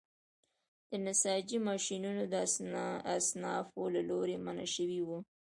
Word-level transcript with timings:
د 0.89 0.91
نساجۍ 1.05 1.57
ماشینونه 1.69 2.23
د 2.27 2.33
اصنافو 3.19 3.81
له 3.95 4.01
لوري 4.09 4.35
منع 4.45 4.67
شوي 4.75 4.99
وو. 5.07 5.17